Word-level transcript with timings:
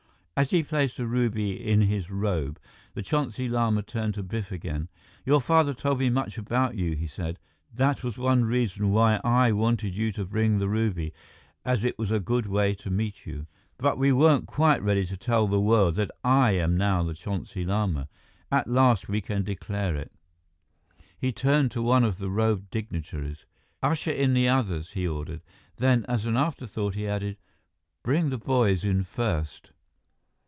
As 0.37 0.49
he 0.49 0.63
placed 0.63 0.97
the 0.97 1.05
ruby 1.05 1.51
in 1.53 1.81
his 1.81 2.09
robe, 2.09 2.59
the 2.95 3.03
Chonsi 3.03 3.47
Lama 3.47 3.83
turned 3.83 4.15
to 4.15 4.23
Biff 4.23 4.51
again. 4.51 4.89
"Your 5.23 5.39
father 5.39 5.71
told 5.71 5.99
me 5.99 6.09
much 6.09 6.35
about 6.35 6.73
you," 6.75 6.93
he 6.95 7.05
said. 7.05 7.37
"That 7.71 8.03
was 8.03 8.17
one 8.17 8.45
reason 8.45 8.89
why 8.89 9.21
I 9.23 9.51
wanted 9.51 9.93
you 9.95 10.11
to 10.13 10.25
bring 10.25 10.57
the 10.57 10.67
ruby, 10.67 11.13
as 11.63 11.83
it 11.83 11.99
was 11.99 12.09
a 12.09 12.19
good 12.19 12.47
way 12.47 12.73
to 12.73 12.89
meet 12.89 13.27
you. 13.27 13.45
But 13.77 13.99
we 13.99 14.11
weren't 14.11 14.47
quite 14.47 14.81
ready 14.81 15.05
to 15.05 15.15
tell 15.17 15.45
the 15.47 15.61
world 15.61 15.93
that 15.97 16.09
I 16.23 16.53
am 16.53 16.75
now 16.75 17.03
the 17.03 17.13
Chonsi 17.13 17.63
Lama. 17.63 18.07
At 18.51 18.67
last 18.67 19.07
we 19.07 19.21
can 19.21 19.43
declare 19.43 19.95
it." 19.95 20.11
He 21.19 21.31
turned 21.31 21.69
to 21.69 21.83
one 21.83 22.03
of 22.03 22.17
the 22.17 22.31
robed 22.31 22.71
dignitaries. 22.71 23.45
"Usher 23.83 24.09
in 24.09 24.33
the 24.33 24.49
others," 24.49 24.93
he 24.93 25.07
ordered. 25.07 25.43
Then, 25.77 26.03
as 26.09 26.25
an 26.25 26.35
afterthought, 26.35 26.95
he 26.95 27.07
added, 27.07 27.37
"Bring 28.01 28.31
the 28.31 28.39
boys 28.39 28.83
in 28.83 29.03
first." 29.03 29.69